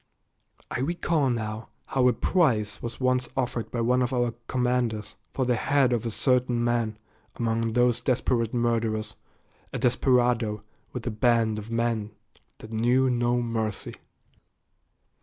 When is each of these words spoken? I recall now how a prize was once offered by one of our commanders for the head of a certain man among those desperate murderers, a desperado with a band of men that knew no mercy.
I 0.71 0.79
recall 0.79 1.29
now 1.29 1.69
how 1.85 2.07
a 2.07 2.13
prize 2.13 2.81
was 2.81 2.99
once 2.99 3.29
offered 3.37 3.69
by 3.69 3.81
one 3.81 4.01
of 4.01 4.11
our 4.11 4.33
commanders 4.47 5.13
for 5.31 5.45
the 5.45 5.53
head 5.55 5.93
of 5.93 6.07
a 6.07 6.09
certain 6.09 6.63
man 6.63 6.97
among 7.35 7.73
those 7.73 8.01
desperate 8.01 8.51
murderers, 8.51 9.15
a 9.71 9.77
desperado 9.77 10.63
with 10.91 11.05
a 11.05 11.11
band 11.11 11.59
of 11.59 11.69
men 11.69 12.09
that 12.57 12.71
knew 12.71 13.11
no 13.11 13.43
mercy. 13.43 13.93